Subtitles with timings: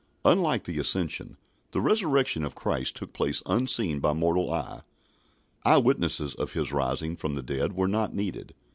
[0.25, 1.37] Unlike the Ascension,
[1.73, 4.81] the Resurrection of Christ took place unseen by mortal eye.
[5.63, 8.55] Eye witnesses of His rising from the dead were not needed.